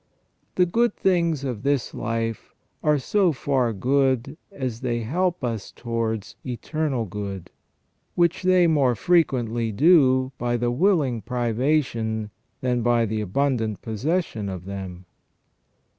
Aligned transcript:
The 0.55 0.65
good 0.65 0.95
things 0.95 1.43
of 1.43 1.61
this 1.61 1.93
life 1.93 2.55
are 2.81 2.97
so 2.97 3.31
far 3.31 3.71
good 3.71 4.35
as 4.51 4.81
they 4.81 5.01
help 5.01 5.43
us 5.43 5.71
towards 5.71 6.35
eternal 6.43 7.05
good, 7.05 7.51
which 8.15 8.41
they 8.41 8.65
more 8.65 8.95
frequently 8.95 9.71
do 9.71 10.31
by 10.39 10.57
the 10.57 10.71
willing 10.71 11.21
privation 11.21 12.31
than 12.61 12.81
by 12.81 13.05
the 13.05 13.21
abundant 13.21 13.83
possession 13.83 14.49
of 14.49 14.65
them. 14.65 15.05